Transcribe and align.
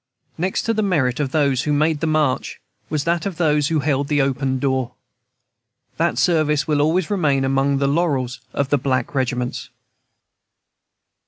Next 0.35 0.63
to 0.63 0.73
the 0.73 0.81
merit 0.81 1.19
of 1.19 1.31
those 1.31 1.61
who 1.61 1.71
made 1.73 1.99
the 1.99 2.07
march 2.07 2.59
was 2.89 3.03
that 3.03 3.27
of 3.27 3.37
those 3.37 3.67
who 3.67 3.81
held 3.81 4.11
open 4.11 4.55
the 4.55 4.59
door. 4.59 4.93
That 5.97 6.17
service 6.17 6.67
will 6.67 6.81
always 6.81 7.11
remain 7.11 7.45
among 7.45 7.77
the 7.77 7.85
laurels 7.87 8.41
of 8.51 8.69
the 8.71 8.79
black 8.79 9.13
regiments. 9.13 9.69